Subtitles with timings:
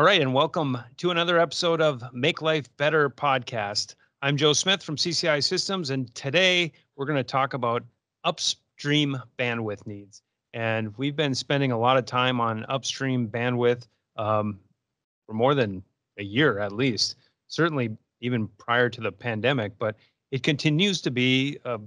[0.00, 3.96] All right, and welcome to another episode of Make Life Better podcast.
[4.22, 7.82] I'm Joe Smith from CCI Systems, and today we're going to talk about
[8.24, 10.22] upstream bandwidth needs.
[10.54, 14.58] And we've been spending a lot of time on upstream bandwidth um,
[15.26, 15.82] for more than
[16.16, 17.16] a year at least,
[17.48, 17.90] certainly
[18.22, 19.96] even prior to the pandemic, but
[20.30, 21.78] it continues to be a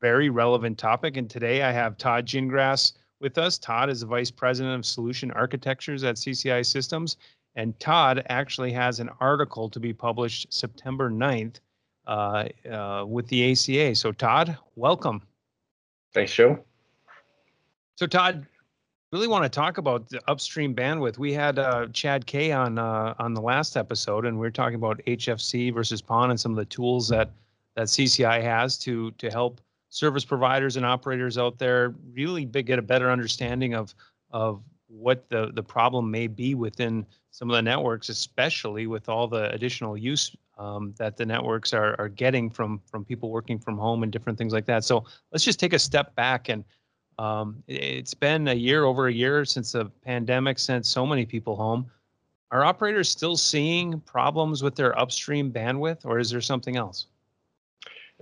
[0.00, 1.16] very relevant topic.
[1.16, 3.56] And today I have Todd Gingras with us.
[3.56, 7.18] Todd is the Vice President of Solution Architectures at CCI Systems.
[7.54, 11.56] And Todd actually has an article to be published September 9th
[12.06, 13.94] uh, uh, with the ACA.
[13.94, 15.22] So, Todd, welcome.
[16.14, 16.58] Thanks, Joe.
[17.96, 18.46] So, Todd,
[19.12, 21.18] really want to talk about the upstream bandwidth.
[21.18, 24.76] We had uh, Chad K on uh, on the last episode, and we are talking
[24.76, 27.30] about HFC versus PON and some of the tools that
[27.76, 32.82] that CCI has to to help service providers and operators out there really get a
[32.82, 33.94] better understanding of
[34.30, 34.62] of
[34.92, 39.50] what the the problem may be within some of the networks, especially with all the
[39.52, 44.02] additional use um, that the networks are are getting from from people working from home
[44.02, 44.84] and different things like that.
[44.84, 46.64] So let's just take a step back and
[47.18, 51.56] um, it's been a year over a year since the pandemic sent so many people
[51.56, 51.90] home.
[52.50, 57.06] Are operators still seeing problems with their upstream bandwidth, or is there something else?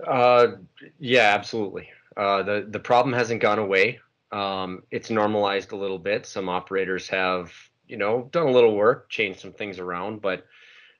[0.07, 0.53] Uh,
[0.99, 1.89] yeah, absolutely.
[2.15, 3.99] Uh, the the problem hasn't gone away.
[4.31, 6.25] Um, it's normalized a little bit.
[6.25, 7.51] Some operators have,
[7.87, 10.45] you know, done a little work, changed some things around, but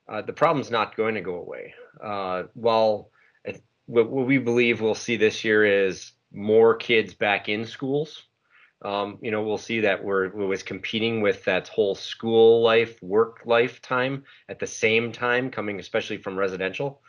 [0.10, 1.74] uh, the problem's not going to go away.
[2.04, 3.12] Uh, while
[3.92, 8.24] what, what we believe we'll see this year is more kids back in schools.
[8.84, 13.02] Um, you know, we'll see that we're, we was competing with that whole school life,
[13.04, 17.02] work life time at the same time, coming especially from residential.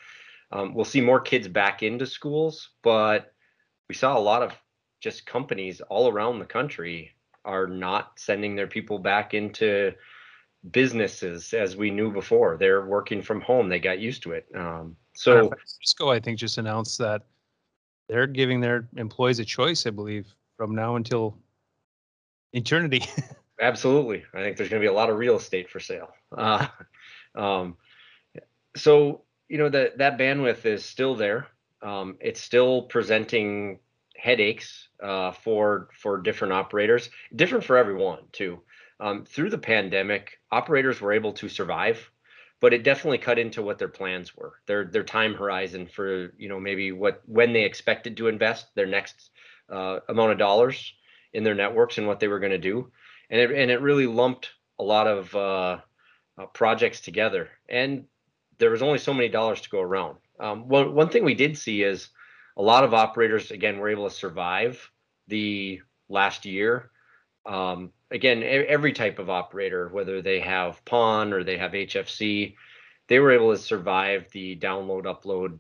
[0.51, 3.33] Um, we'll see more kids back into schools, but
[3.89, 4.53] we saw a lot of
[5.03, 7.11] just companies all around the country
[7.45, 9.93] are not sending their people back into
[10.71, 12.57] businesses as we knew before.
[12.57, 13.69] They're working from home.
[13.69, 14.47] They got used to it.
[14.55, 17.23] Um, so Cisco, I think, just announced that
[18.09, 19.87] they're giving their employees a choice.
[19.87, 21.37] I believe from now until
[22.53, 23.05] eternity.
[23.61, 26.15] absolutely, I think there's going to be a lot of real estate for sale.
[26.37, 26.69] Uh,
[27.35, 27.77] um,
[28.77, 31.49] so you know that that bandwidth is still there.
[31.83, 33.81] Um, it's still presenting
[34.23, 38.61] headaches uh, for for different operators, different for everyone too.
[39.01, 42.09] Um, through the pandemic, operators were able to survive,
[42.61, 46.49] but it definitely cut into what their plans were, their their time horizon for you
[46.49, 49.31] know maybe what when they expected to invest their next
[49.69, 50.95] uh, amount of dollars
[51.33, 52.93] in their networks and what they were going to do,
[53.29, 55.79] and it and it really lumped a lot of uh,
[56.39, 58.05] uh, projects together, and
[58.59, 60.19] there was only so many dollars to go around.
[60.39, 62.11] Um, one one thing we did see is
[62.57, 64.91] a lot of operators again were able to survive
[65.29, 66.91] the last year.
[67.47, 72.55] Um, again every type of operator whether they have PON or they have hfc
[73.09, 75.59] they were able to survive the download upload.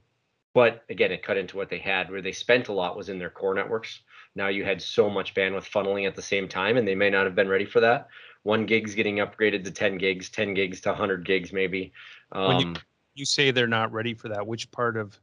[0.54, 3.18] But again it cut into what they had where they spent a lot was in
[3.18, 4.00] their core networks.
[4.34, 7.24] Now you had so much bandwidth funneling at the same time and they may not
[7.24, 8.08] have been ready for that.
[8.44, 11.92] One gig's getting upgraded to 10 gigs 10 gigs to 100 gigs maybe.
[12.30, 12.76] Um, when you, um,
[13.14, 15.18] you say they're not ready for that which part of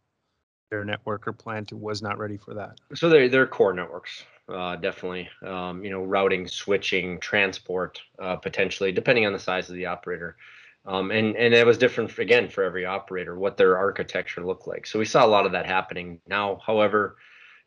[0.69, 2.79] their network or plant was not ready for that.
[2.93, 5.29] So they're, they're core networks, uh, definitely.
[5.43, 10.37] Um, you know, routing, switching, transport, uh, potentially, depending on the size of the operator.
[10.85, 14.87] Um, and and it was different again for every operator what their architecture looked like.
[14.87, 16.21] So we saw a lot of that happening.
[16.27, 17.17] Now, however,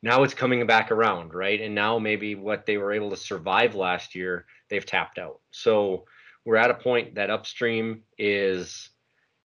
[0.03, 1.61] now it's coming back around, right?
[1.61, 5.41] And now maybe what they were able to survive last year, they've tapped out.
[5.51, 6.07] So
[6.45, 8.89] we're at a point that upstream is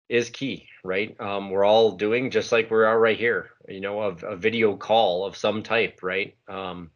[0.09, 1.19] is key, right?
[1.21, 4.77] Um, we're all doing just like we are right here, you know, a, a video
[4.77, 6.37] call of some type, right?
[6.49, 6.91] Um,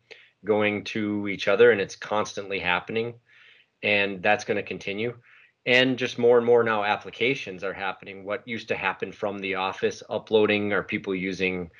[0.44, 3.14] going to each other, and it's constantly happening,
[3.82, 5.14] and that's going to continue.
[5.64, 8.24] And just more and more now, applications are happening.
[8.24, 11.70] What used to happen from the office, uploading, are people using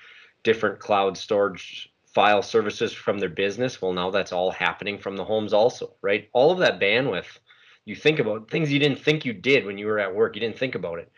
[0.44, 3.82] different cloud storage file services from their business?
[3.82, 6.28] Well, now that's all happening from the homes, also, right?
[6.32, 7.38] All of that bandwidth
[7.84, 10.34] you think about things you didn't think you did when you were at work.
[10.34, 11.12] You didn't think about it,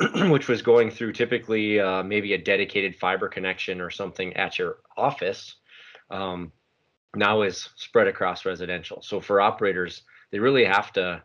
[0.30, 4.78] which was going through typically uh, maybe a dedicated fiber connection or something at your
[4.96, 5.56] office.
[6.10, 6.52] Um,
[7.14, 9.02] now is spread across residential.
[9.02, 11.22] So for operators, they really have to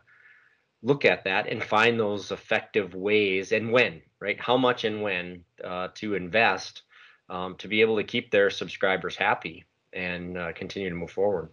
[0.82, 4.40] look at that and find those effective ways and when, right?
[4.40, 6.82] How much and when uh, to invest
[7.30, 11.50] um, to be able to keep their subscribers happy and uh, continue to move forward.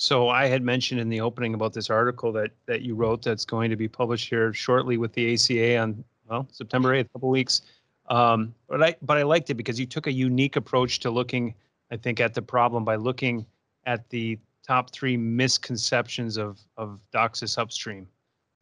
[0.00, 3.44] So I had mentioned in the opening about this article that that you wrote that's
[3.44, 7.30] going to be published here shortly with the ACA on well September 8th, a couple
[7.30, 7.62] weeks.
[8.08, 11.52] Um, but I but I liked it because you took a unique approach to looking,
[11.90, 13.44] I think, at the problem by looking
[13.86, 18.06] at the top three misconceptions of of DOCSIS upstream.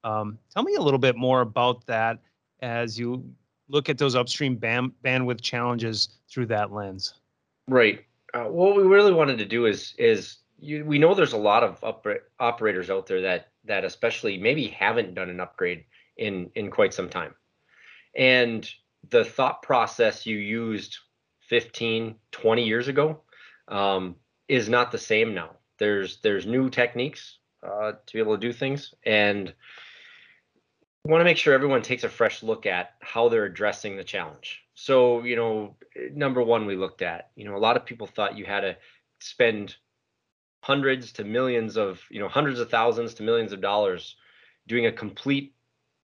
[0.04, 2.18] Um, tell me a little bit more about that
[2.62, 3.22] as you
[3.68, 7.12] look at those upstream band, bandwidth challenges through that lens.
[7.68, 8.06] Right.
[8.32, 11.62] Uh, what we really wanted to do is is you, we know there's a lot
[11.62, 15.84] of oper- operators out there that that especially maybe haven't done an upgrade
[16.16, 17.34] in in quite some time,
[18.14, 18.68] and
[19.10, 20.98] the thought process you used
[21.48, 23.20] 15, 20 years ago
[23.68, 24.16] um,
[24.48, 25.50] is not the same now.
[25.78, 29.52] There's there's new techniques uh, to be able to do things, and
[31.06, 34.62] want to make sure everyone takes a fresh look at how they're addressing the challenge.
[34.74, 35.76] So, you know,
[36.12, 38.76] number one, we looked at, you know, a lot of people thought you had to
[39.20, 39.76] spend
[40.66, 44.16] hundreds to millions of, you know, hundreds of thousands to millions of dollars
[44.66, 45.54] doing a complete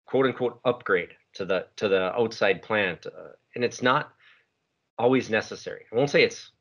[0.06, 4.12] quote unquote upgrade to the to the outside plant, uh, and it's not
[4.96, 5.86] always necessary.
[5.92, 6.52] I won't say it's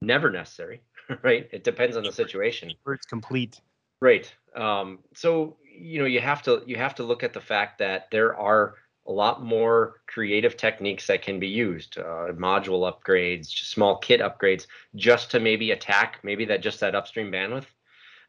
[0.00, 0.82] never necessary,
[1.24, 1.48] right?
[1.52, 2.72] It depends on the situation.
[2.86, 3.60] It's complete.
[4.00, 4.32] Right.
[4.54, 8.12] Um, so you know you have to you have to look at the fact that
[8.12, 8.74] there are
[9.06, 14.66] a lot more creative techniques that can be used uh, module upgrades small kit upgrades
[14.94, 17.66] just to maybe attack maybe that just that upstream bandwidth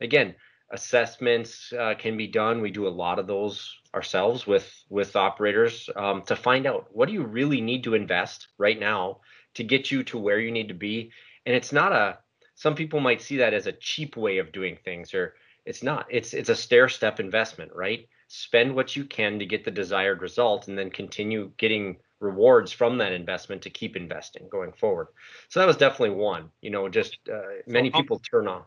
[0.01, 0.35] again
[0.71, 5.89] assessments uh, can be done we do a lot of those ourselves with with operators
[5.95, 9.19] um, to find out what do you really need to invest right now
[9.53, 11.11] to get you to where you need to be
[11.45, 12.17] and it's not a
[12.55, 15.35] some people might see that as a cheap way of doing things or
[15.65, 16.05] it's not.
[16.09, 18.07] It's it's a stair step investment, right?
[18.27, 22.97] Spend what you can to get the desired result, and then continue getting rewards from
[22.97, 25.07] that investment to keep investing going forward.
[25.49, 26.49] So that was definitely one.
[26.61, 28.65] You know, just uh, many so people turn off.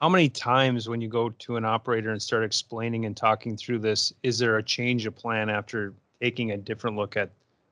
[0.00, 3.78] How many times when you go to an operator and start explaining and talking through
[3.78, 7.30] this, is there a change of plan after taking a different look at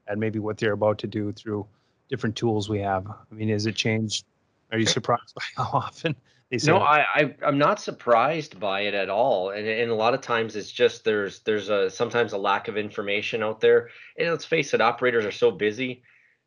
[0.09, 1.67] at maybe what they're about to do through
[2.09, 3.07] different tools we have?
[3.07, 4.25] I mean, is it changed?
[4.73, 6.17] Are you surprised by how often
[6.65, 10.21] no, I, I I'm not surprised by it at all, and and a lot of
[10.21, 13.89] times it's just there's there's a sometimes a lack of information out there,
[14.19, 16.03] and let's face it, operators are so busy,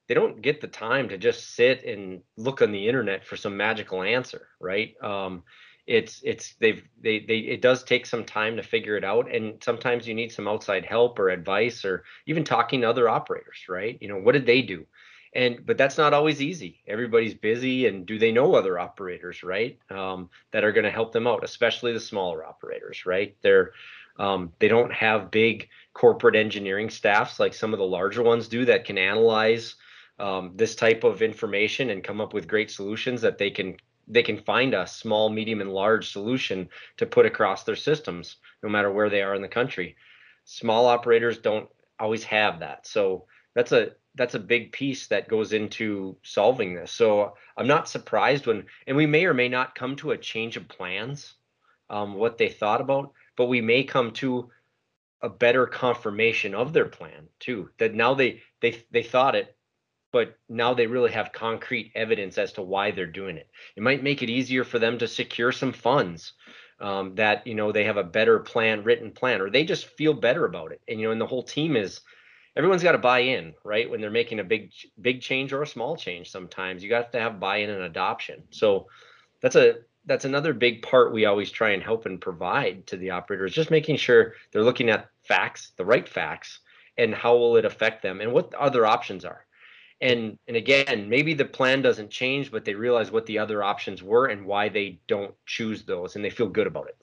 [0.08, 3.58] they don't get the time to just sit and look on the internet for some
[3.58, 4.94] magical answer, right?
[5.02, 5.44] Um,
[5.88, 9.56] it's it's they've they they it does take some time to figure it out, and
[9.64, 13.98] sometimes you need some outside help or advice or even talking to other operators, right?
[14.00, 14.86] You know, what did they do?
[15.36, 16.82] And but that's not always easy.
[16.88, 21.12] Everybody's busy and do they know other operators right um, that are going to help
[21.12, 23.36] them out especially the smaller operators right?
[23.42, 23.74] They're
[24.18, 28.64] um, they don't have big corporate engineering staffs like some of the larger ones do
[28.66, 29.76] that can analyze
[30.20, 33.76] um, this type of information and come up with great solutions that they can
[34.08, 38.70] they can find a small medium and large solution to put across their systems no
[38.70, 39.96] matter where they are in the country.
[40.46, 41.68] Small operators don't
[42.00, 42.86] always have that.
[42.86, 46.92] So that's a that's a big piece that goes into solving this.
[46.92, 50.58] So I'm not surprised when, and we may or may not come to a change
[50.58, 51.34] of plans,
[51.90, 54.50] um, what they thought about, but we may come to
[55.22, 57.70] a better confirmation of their plan too.
[57.78, 59.56] That now they they they thought it,
[60.12, 63.50] but now they really have concrete evidence as to why they're doing it.
[63.76, 66.34] It might make it easier for them to secure some funds.
[66.78, 70.14] Um, that you know they have a better plan, written plan, or they just feel
[70.14, 72.02] better about it, and you know, and the whole team is
[72.56, 73.90] everyone's got to buy in, right?
[73.90, 74.72] When they're making a big
[75.02, 78.44] big change or a small change, sometimes you got to have buy-in and adoption.
[78.50, 78.88] So
[79.42, 83.10] that's a that's another big part we always try and help and provide to the
[83.10, 86.60] operators, just making sure they're looking at facts, the right facts,
[86.98, 89.46] and how will it affect them, and what other options are.
[90.02, 94.04] And and again, maybe the plan doesn't change, but they realize what the other options
[94.04, 96.98] were and why they don't choose those, and they feel good about it.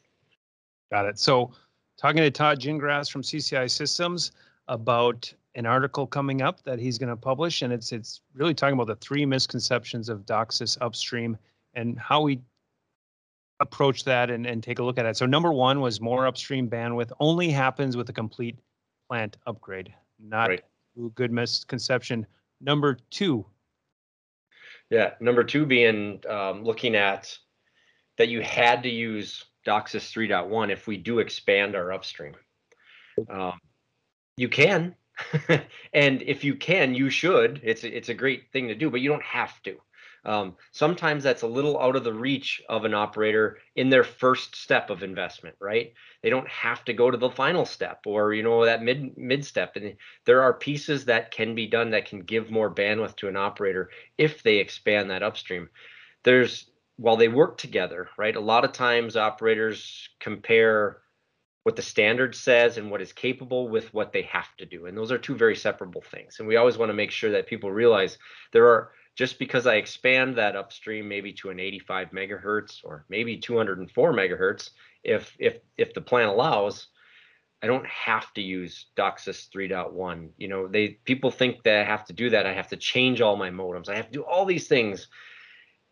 [0.90, 1.18] Got it.
[1.18, 1.52] So,
[1.96, 4.32] talking to Todd Gingras from CCI Systems
[4.68, 8.74] about an article coming up that he's going to publish, and it's it's really talking
[8.74, 11.36] about the three misconceptions of DOCSIS upstream
[11.74, 12.40] and how we
[13.60, 15.16] approach that and, and take a look at it.
[15.16, 18.58] So number one was more upstream bandwidth only happens with a complete
[19.08, 20.64] plant upgrade, not right.
[20.98, 22.26] a good misconception.
[22.60, 23.46] Number two.
[24.90, 27.36] Yeah, number two being um, looking at
[28.18, 32.34] that you had to use DOCSIS 3.1 if we do expand our upstream.
[33.30, 33.58] Um,
[34.36, 34.94] you can,
[35.92, 37.60] and if you can, you should.
[37.62, 39.76] It's it's a great thing to do, but you don't have to.
[40.24, 44.54] Um, sometimes that's a little out of the reach of an operator in their first
[44.54, 45.92] step of investment, right?
[46.22, 49.44] They don't have to go to the final step or you know that mid mid
[49.44, 49.74] step.
[49.76, 53.36] And there are pieces that can be done that can give more bandwidth to an
[53.36, 55.68] operator if they expand that upstream.
[56.22, 58.36] There's while they work together, right?
[58.36, 60.98] A lot of times operators compare
[61.62, 64.86] what the standard says and what is capable with what they have to do.
[64.86, 66.36] And those are two very separable things.
[66.38, 68.18] And we always want to make sure that people realize
[68.52, 73.36] there are just because I expand that upstream maybe to an 85 megahertz or maybe
[73.36, 74.70] 204 megahertz,
[75.04, 76.88] if if if the plan allows,
[77.62, 80.30] I don't have to use DOCSIS 3.1.
[80.38, 82.46] You know, they people think that I have to do that.
[82.46, 83.88] I have to change all my modems.
[83.88, 85.08] I have to do all these things.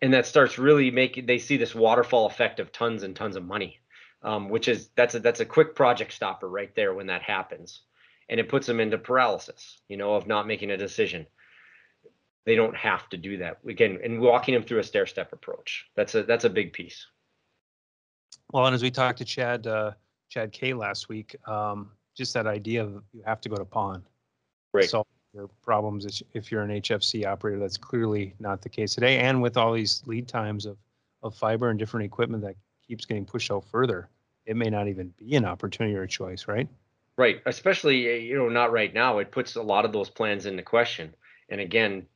[0.03, 3.45] And that starts really making they see this waterfall effect of tons and tons of
[3.45, 3.81] money.
[4.23, 7.81] Um, which is that's a that's a quick project stopper right there when that happens.
[8.29, 11.27] And it puts them into paralysis, you know, of not making a decision.
[12.45, 13.59] They don't have to do that.
[13.67, 15.87] Again, and walking them through a stair step approach.
[15.97, 17.07] That's a that's a big piece.
[18.53, 19.93] Well, and as we talked to Chad uh,
[20.29, 24.05] Chad K last week, um, just that idea of you have to go to PON,
[24.73, 24.89] Right.
[24.89, 27.59] Solve your problems if you're an HFC operator.
[27.59, 29.19] That's clearly not the case today.
[29.19, 30.77] And with all these lead times of,
[31.23, 32.57] of fiber and different equipment that
[32.91, 34.09] keeps getting pushed out further,
[34.47, 36.69] it may not even be an opportunity or a choice, right?
[37.17, 37.41] Right.
[37.47, 39.19] Especially, you know, not right now.
[39.19, 41.15] It puts a lot of those plans into question.
[41.49, 42.07] And again,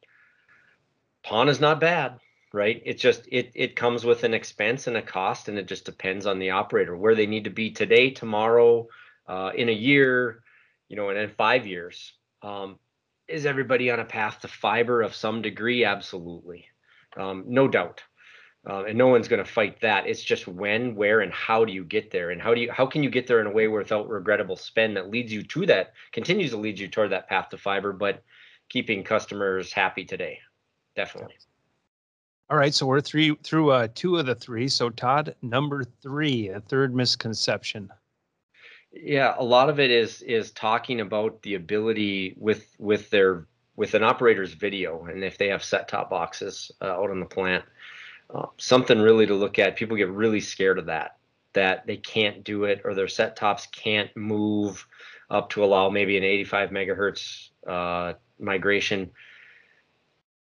[1.23, 2.19] PON is not bad
[2.55, 2.81] right?
[2.85, 6.25] It just it it comes with an expense and a cost, and it just depends
[6.25, 8.87] on the operator where they need to be today, tomorrow,
[9.27, 10.43] uh, in a year,
[10.89, 12.15] you know, and in five years.
[12.43, 12.79] Um,
[13.27, 15.85] is everybody on a path to fiber of some degree?
[15.85, 16.67] Absolutely,
[17.17, 18.03] um, no doubt.
[18.67, 20.07] Uh, and no one's going to fight that.
[20.07, 22.87] It's just when, where, and how do you get there, and how do you how
[22.87, 25.93] can you get there in a way without regrettable spend that leads you to that,
[26.13, 28.23] continues to lead you toward that path to fiber, but
[28.71, 30.39] keeping customers happy today,
[30.97, 31.35] definitely.
[32.49, 34.69] All right, so we're three through uh, two of the three.
[34.69, 37.91] So Todd, number three, a third misconception.
[38.93, 43.95] Yeah, a lot of it is is talking about the ability with with their with
[43.95, 47.65] an operator's video, and if they have set top boxes uh, out on the plant,
[48.33, 49.77] uh, something really to look at.
[49.77, 51.17] People get really scared of that
[51.53, 54.85] that they can't do it or their set tops can't move
[55.31, 59.13] up to allow maybe an 85 megahertz uh, migration.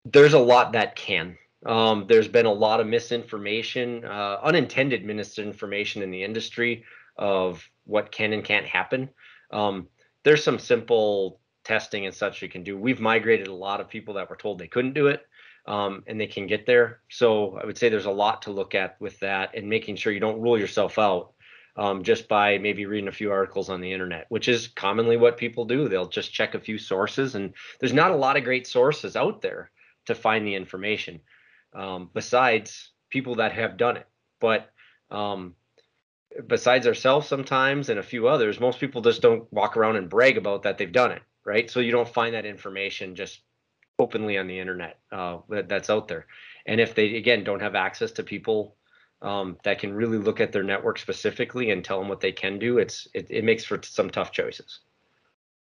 [0.05, 6.01] There's a lot that can um, there's been a lot of misinformation, uh, unintended misinformation
[6.01, 6.83] in the industry
[7.17, 9.09] of what can and can't happen.
[9.51, 9.87] Um,
[10.23, 12.77] there's some simple testing and such you can do.
[12.77, 15.25] We've migrated a lot of people that were told they couldn't do it,
[15.65, 16.99] um, and they can get there.
[17.09, 20.13] So I would say there's a lot to look at with that, and making sure
[20.13, 21.33] you don't rule yourself out
[21.75, 25.37] um, just by maybe reading a few articles on the internet, which is commonly what
[25.37, 25.87] people do.
[25.87, 29.41] They'll just check a few sources, and there's not a lot of great sources out
[29.41, 29.71] there
[30.05, 31.21] to find the information
[31.73, 34.07] um, besides people that have done it.
[34.39, 34.69] But
[35.09, 35.55] um,
[36.47, 40.37] besides ourselves, sometimes and a few others, most people just don't walk around and brag
[40.37, 41.69] about that they've done it, right?
[41.69, 43.41] So you don't find that information just
[43.99, 46.25] openly on the internet uh, that, that's out there.
[46.65, 48.75] And if they again don't have access to people
[49.21, 52.59] um, that can really look at their network specifically and tell them what they can
[52.59, 54.79] do, it's it, it makes for some tough choices.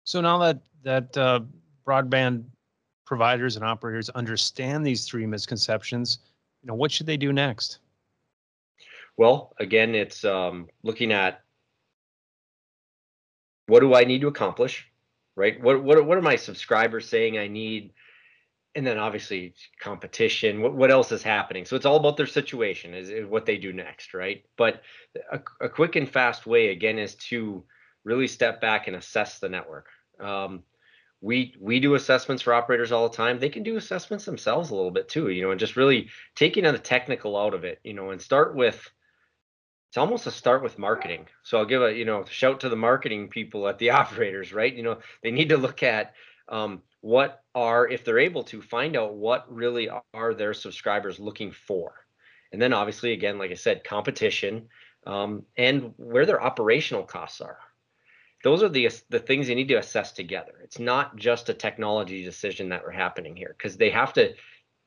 [0.04, 1.40] So now that that uh,
[1.86, 2.44] broadband
[3.04, 6.18] providers and operators understand these three misconceptions,
[6.62, 7.78] you know, what should they do next?
[9.16, 11.42] Well, again, it's um, looking at
[13.66, 14.86] what do I need to accomplish,
[15.36, 15.60] right?
[15.60, 17.92] What what what are my subscribers saying I need?
[18.74, 20.60] And then obviously competition.
[20.60, 21.64] What what else is happening?
[21.64, 24.44] So it's all about their situation, is, is what they do next, right?
[24.56, 24.82] But
[25.32, 27.64] a, a quick and fast way again is to
[28.04, 29.88] really step back and assess the network.
[30.20, 30.62] Um,
[31.20, 34.74] we we do assessments for operators all the time they can do assessments themselves a
[34.74, 37.80] little bit too you know and just really taking on the technical out of it
[37.82, 38.88] you know and start with
[39.88, 42.76] it's almost a start with marketing so i'll give a you know shout to the
[42.76, 46.12] marketing people at the operators right you know they need to look at
[46.48, 51.52] um, what are if they're able to find out what really are their subscribers looking
[51.52, 51.92] for
[52.52, 54.68] and then obviously again like i said competition
[55.06, 57.58] um, and where their operational costs are
[58.44, 60.52] those are the the things you need to assess together.
[60.62, 64.34] It's not just a technology decision that we're happening here because they have to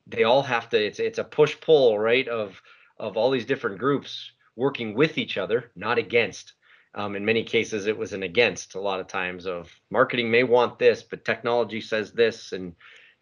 [0.06, 2.60] they all have to it's it's a push pull right of
[2.98, 6.54] of all these different groups working with each other not against
[6.94, 10.42] um, in many cases it was an against a lot of times of marketing may
[10.42, 12.74] want this but technology says this and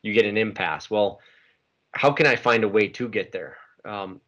[0.03, 1.21] you get an impasse well
[1.93, 4.21] how can i find a way to get there um,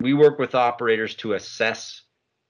[0.00, 2.02] we work with operators to assess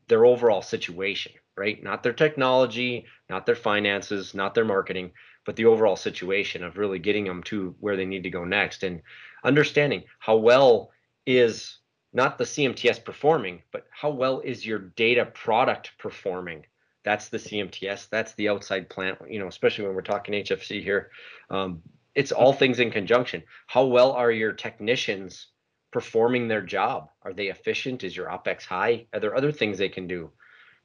[0.08, 1.82] their overall situation right?
[1.82, 5.12] Not their technology, not their finances, not their marketing,
[5.44, 8.82] but the overall situation of really getting them to where they need to go next
[8.82, 9.00] and
[9.44, 10.90] understanding how well
[11.26, 11.78] is
[12.16, 16.64] not the CMTS performing, but how well is your data product performing?
[17.04, 18.08] That's the CMTS.
[18.08, 19.18] That's the outside plant.
[19.28, 21.10] You know, especially when we're talking HFC here,
[21.50, 21.82] um,
[22.14, 23.42] it's all things in conjunction.
[23.66, 25.48] How well are your technicians
[25.92, 27.10] performing their job?
[27.22, 28.02] Are they efficient?
[28.02, 29.06] Is your OPEX high?
[29.12, 30.32] Are there other things they can do?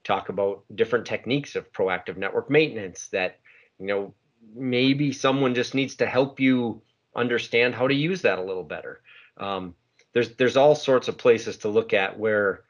[0.03, 3.39] talk about different techniques of proactive network maintenance that
[3.79, 4.13] you know
[4.55, 6.81] maybe someone just needs to help you
[7.15, 9.01] understand how to use that a little better
[9.37, 9.75] um,
[10.13, 12.63] there's there's all sorts of places to look at where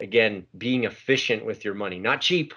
[0.00, 2.54] again being efficient with your money not cheap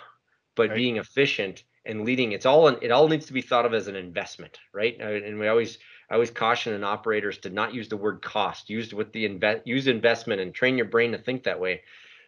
[0.55, 0.75] but Right.
[0.75, 3.95] being efficient and leading it's all it all needs to be thought of as an
[3.95, 5.77] investment right Uh, and we always
[6.09, 9.65] I always caution an operators to not use the word cost use with the invest
[9.65, 11.81] use investment and train your brain to think that way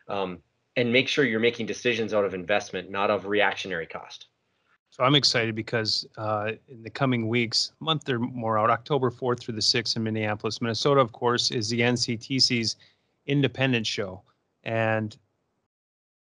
[0.08, 0.40] um,
[0.76, 4.28] and make sure you're making decisions out of investment not of reactionary cost
[4.94, 9.40] So I'm excited because uh, in the coming weeks, month or more out, October 4th
[9.40, 12.76] through the 6th in Minneapolis, Minnesota, of course, is the NCTC's
[13.26, 14.22] Independent Show.
[14.64, 15.18] And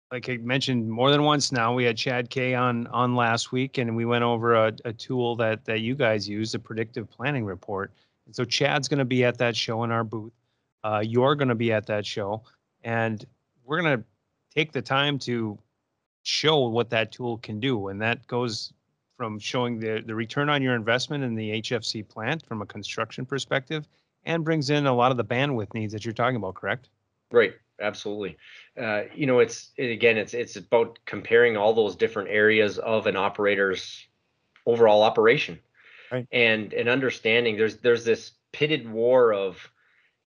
[0.10, 3.78] like I mentioned more than once now, we had Chad K on on last week,
[3.78, 7.44] and we went over a, a tool that that you guys use, a predictive planning
[7.44, 7.92] report.
[8.26, 10.32] And so Chad's going to be at that show in our booth.
[10.86, 12.44] Uh, you're going to be at that show,
[12.86, 13.26] and
[13.66, 14.04] we're going to
[14.56, 15.60] take the time to
[16.24, 17.88] show what that tool can do.
[17.90, 18.74] And that goes
[19.18, 23.26] from showing the, the return on your investment in the HFC plant from a construction
[23.26, 23.88] perspective
[24.26, 26.90] and brings in a lot of the bandwidth needs that you're talking about, correct?
[27.32, 28.38] Right, absolutely.
[28.80, 33.08] Uh, you know, it's it, again, it's it's about comparing all those different areas of
[33.08, 34.06] an operator's
[34.66, 35.60] overall operation,
[36.12, 36.28] Right.
[36.32, 39.58] and and understanding there's there's this pitted war of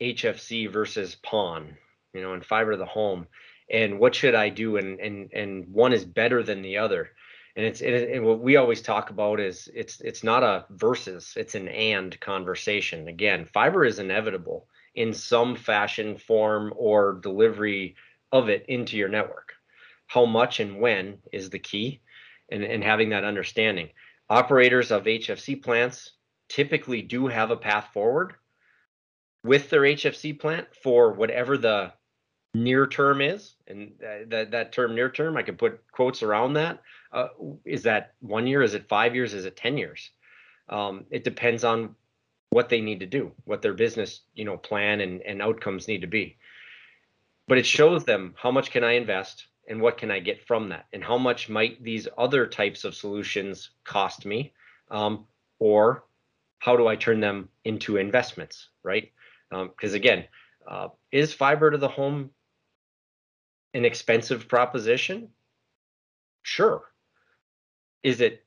[0.01, 1.77] HFC versus PON,
[2.13, 3.27] you know, and fiber to the home,
[3.73, 7.11] and what should I do, and and and one is better than the other,
[7.57, 11.33] and it's and, and what we always talk about is it's it's not a versus,
[11.37, 13.09] it's an and conversation.
[13.09, 17.97] Again, fiber is inevitable in some fashion, form, or delivery
[18.31, 19.55] of it into your network.
[20.07, 22.03] How much and when is the key,
[22.53, 23.89] and, and having that understanding.
[24.29, 26.13] Operators of HFC plants
[26.49, 28.35] typically do have a path forward
[29.43, 31.93] with their HFC plant for whatever the
[32.55, 36.81] near term is, and that that, term near term, I can put quotes around that.
[37.13, 37.29] Uh,
[37.65, 38.63] is that one year?
[38.63, 39.35] Is it five years?
[39.35, 40.11] Is it ten years?
[40.69, 41.95] Um, it depends on
[42.51, 46.03] what they need to do, what their business, you know, plan and, and outcomes need
[46.03, 46.37] to be.
[47.49, 50.69] But it shows them how much can I invest and what can I get from
[50.69, 54.53] that, and how much might these other types of solutions cost me,
[54.91, 55.25] um,
[55.59, 56.05] or
[56.59, 59.11] how do I turn them into investments, right?
[59.51, 60.25] Because again,
[60.67, 62.31] uh, is fiber to the home
[63.75, 65.29] an expensive proposition?
[66.43, 66.83] Sure.
[68.03, 68.45] Is it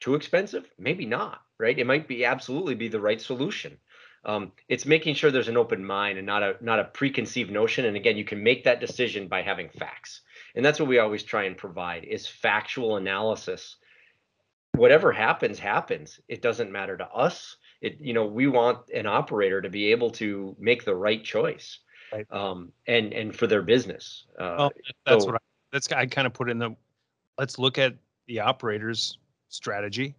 [0.00, 0.70] too expensive?
[0.78, 1.78] Maybe not, right?
[1.78, 3.78] It might be absolutely be the right solution.
[4.26, 7.84] Um, it's making sure there's an open mind and not a not a preconceived notion.
[7.84, 10.22] And again, you can make that decision by having facts,
[10.56, 13.76] and that's what we always try and provide is factual analysis.
[14.74, 16.18] Whatever happens, happens.
[16.28, 17.56] It doesn't matter to us.
[17.80, 21.78] It you know we want an operator to be able to make the right choice,
[22.12, 22.26] Right.
[22.32, 24.24] um, and and for their business.
[24.38, 24.72] Uh, Well,
[25.04, 26.74] That's so- what I, that's I kind of put in the.
[27.38, 27.94] Let's look at
[28.26, 30.14] the operator's strategy.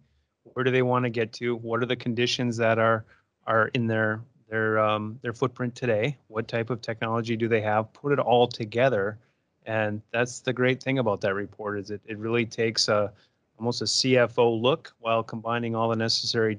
[0.54, 1.56] Where do they want to get to?
[1.56, 3.04] What are the conditions that are
[3.46, 6.16] are in their their um, their footprint today?
[6.28, 7.92] What type of technology do they have?
[7.92, 9.18] Put it all together,
[9.66, 13.12] and that's the great thing about that report is it it really takes a
[13.58, 16.58] almost a CFO look while combining all the necessary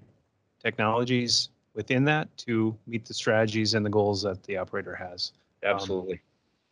[0.62, 5.32] technologies within that to meet the strategies and the goals that the operator has.
[5.64, 6.22] absolutely.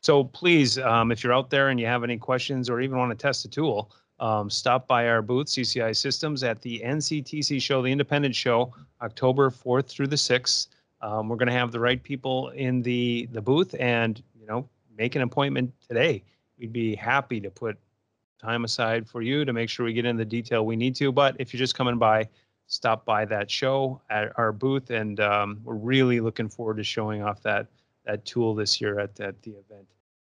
[0.02, 3.12] So please, um, if you're out there and you have any questions or even want
[3.12, 7.82] to test the tool, um, stop by our booth, CCI Systems, at the NCTC show,
[7.82, 10.68] the Independent Show, October 4th through the 6th.
[11.02, 14.68] Um, we're going to have the right people in the the booth, and you know,
[14.98, 16.24] make an appointment today.
[16.58, 17.78] We'd be happy to put
[18.42, 21.12] time aside for you to make sure we get in the detail we need to.
[21.12, 22.28] But if you're just coming by,
[22.68, 27.24] stop by that show at our booth, and um, we're really looking forward to showing
[27.24, 27.68] off that
[28.06, 29.88] that tool this year at, at the event.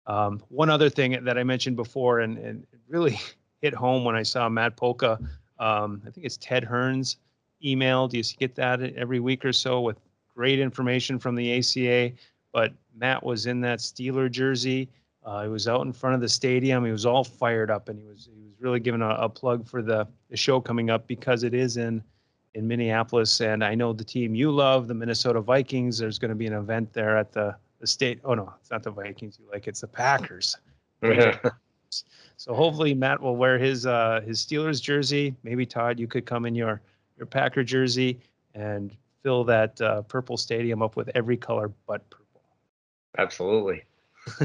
[0.07, 3.19] Um, one other thing that I mentioned before, and, and really
[3.61, 5.19] hit home when I saw Matt Polka.
[5.59, 7.17] Um, I think it's Ted Hearn's
[7.65, 8.09] email.
[8.09, 9.99] Do you get that every week or so with
[10.35, 12.13] great information from the ACA?
[12.53, 14.89] But Matt was in that Steeler jersey.
[15.25, 16.85] Uh, he was out in front of the stadium.
[16.85, 19.67] He was all fired up, and he was he was really giving a, a plug
[19.67, 22.03] for the, the show coming up because it is in
[22.57, 23.41] in Minneapolis.
[23.41, 25.99] And I know the team you love, the Minnesota Vikings.
[25.99, 28.21] There's going to be an event there at the the state.
[28.25, 29.69] Oh no, it's not the Vikings you like.
[29.69, 30.57] It's the Packers.
[32.39, 35.35] So hopefully Matt will wear his uh, his Steelers jersey.
[35.43, 36.83] Maybe Todd, you could come in your
[37.17, 38.21] your Packer jersey
[38.55, 42.43] and fill that uh, purple stadium up with every color but purple.
[43.19, 43.85] absolutely.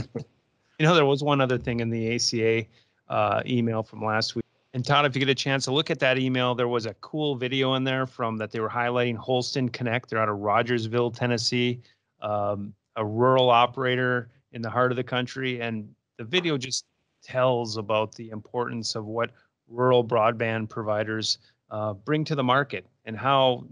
[0.79, 2.65] You know, there was one other thing in the ACA
[3.07, 4.40] uh, email from last week.
[4.73, 6.93] And Todd, if you get a chance to look at that email, there was a
[6.95, 10.09] cool video in there from that they were highlighting Holston Connect.
[10.09, 11.81] They're out of Rogersville, Tennessee,
[12.21, 15.61] um, a rural operator in the heart of the country.
[15.61, 16.85] And the video just
[17.21, 19.31] tells about the importance of what
[19.67, 21.37] rural broadband providers
[21.69, 23.65] uh, bring to the market and how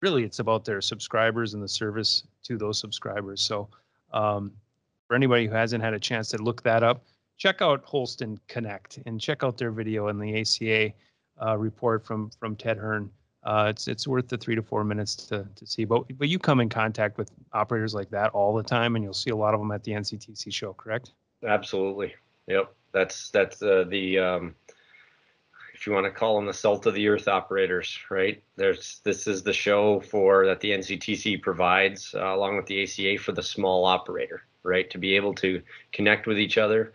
[0.00, 3.40] really it's about their subscribers and the service to those subscribers.
[3.40, 3.68] So,
[4.12, 4.52] um,
[5.06, 7.04] for anybody who hasn't had a chance to look that up,
[7.38, 10.92] check out Holston Connect and check out their video in the ACA
[11.44, 13.10] uh, report from from Ted Hearn.
[13.44, 15.84] Uh, it's it's worth the three to four minutes to to see.
[15.84, 19.14] But but you come in contact with operators like that all the time, and you'll
[19.14, 20.72] see a lot of them at the NCTC show.
[20.72, 21.12] Correct?
[21.46, 22.14] Absolutely.
[22.46, 22.72] Yep.
[22.92, 24.54] That's that's uh, the um,
[25.74, 28.40] if you want to call them the salt of the earth operators, right?
[28.56, 33.20] There's this is the show for that the NCTC provides uh, along with the ACA
[33.20, 34.88] for the small operator, right?
[34.90, 35.60] To be able to
[35.92, 36.92] connect with each other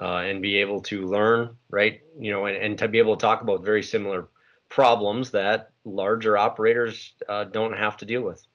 [0.00, 2.00] uh, and be able to learn, right?
[2.18, 4.28] You know, and, and to be able to talk about very similar
[4.68, 8.46] problems that larger operators uh, don't have to deal with.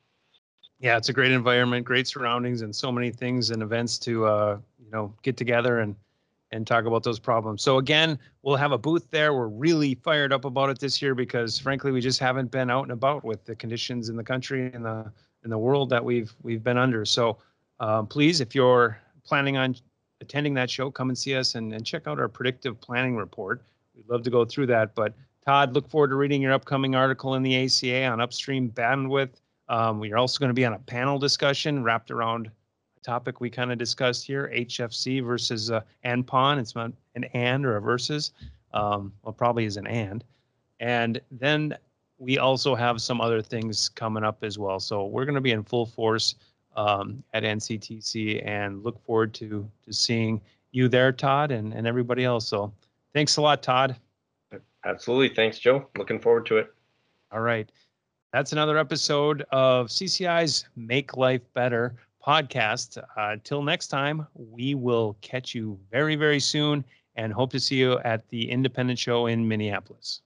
[0.80, 4.58] Yeah, it's a great environment, great surroundings, and so many things and events to uh,
[4.84, 5.96] you know get together and
[6.52, 7.64] and talk about those problems.
[7.64, 9.34] So again, we'll have a booth there.
[9.34, 12.84] We're really fired up about it this year because frankly, we just haven't been out
[12.84, 15.12] and about with the conditions in the country and the
[15.44, 17.06] in the world that we've we've been under.
[17.06, 17.38] So
[17.80, 19.76] um, please, if you're planning on
[20.24, 23.62] attending that show, come and see us and, and check out our predictive planning report.
[23.96, 24.96] We'd love to go through that.
[24.96, 25.14] But
[25.46, 29.42] Todd, look forward to reading your upcoming article in the ACA on upstream bandwidth.
[29.70, 33.50] Um, we're also going to be on a panel discussion wrapped around a topic we
[33.50, 36.60] kind of discussed here, HFC versus uh, ANPON.
[36.60, 38.32] It's not an and or a versus.
[38.74, 40.24] Um, well, probably is an and.
[40.80, 41.78] And then
[42.18, 44.80] we also have some other things coming up as well.
[44.80, 46.36] So we're going to be in full force
[46.76, 52.26] um, at NCTC and look forward to to seeing you there, Todd, and, and everybody
[52.26, 52.48] else.
[52.48, 52.74] So
[53.14, 53.96] thanks a lot, Todd.
[54.86, 55.34] Absolutely.
[55.34, 55.88] Thanks, Joe.
[55.98, 56.74] Looking forward to it.
[57.32, 57.72] All right.
[58.34, 63.02] That's another episode of CCI's Make Life Better podcast.
[63.16, 66.84] Uh, till next time, we will catch you very, very soon
[67.16, 70.22] and hope to see you at the Independent Show in Minneapolis.